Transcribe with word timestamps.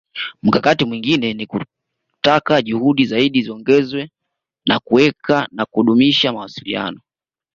Mkakati 0.43 0.85
mwingine 0.85 1.33
ni 1.33 1.47
kutaka 2.15 2.61
juhudi 2.61 3.05
zaidi 3.05 3.41
ziongezwe 3.41 4.11
za 4.67 4.79
kuweka 4.79 5.47
na 5.51 5.65
kudumisha 5.65 6.33
mawasiliano 6.33 6.99